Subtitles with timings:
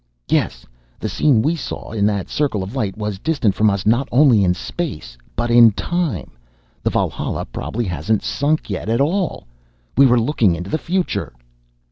[0.29, 0.65] "Yes.
[0.99, 4.43] The scene we saw in that circle of light was distant from us not only
[4.43, 6.31] in space but in time.
[6.81, 9.43] The Valhalla probably hasn't sunk yet at all.
[9.95, 11.33] We were looking into the future!"